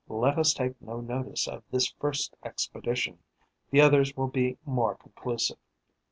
Let 0.09 0.39
us 0.39 0.51
take 0.55 0.81
no 0.81 0.99
notice 0.99 1.47
of 1.47 1.61
this 1.69 1.91
first 1.99 2.33
expedition; 2.43 3.19
the 3.69 3.81
others 3.81 4.17
will 4.17 4.29
be 4.29 4.57
more 4.65 4.95
conclusive. 4.95 5.59